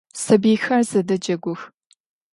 [0.23, 1.59] Sabıyxer zedecegux.